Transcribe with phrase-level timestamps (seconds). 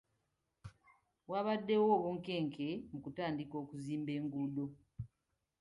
[1.31, 4.65] Wabadewo obunkenke mu kutandika okuzimba enguudo.